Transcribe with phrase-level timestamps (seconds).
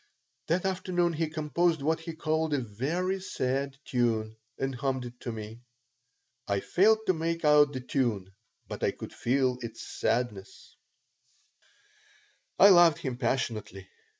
[0.47, 5.31] That afternoon he composed what he called a "very sad tune," and hummed it to
[5.31, 5.61] me.
[6.47, 8.33] I failed to make out the tune,
[8.67, 10.75] but I could feel its sadness
[12.57, 13.91] I loved him passionately.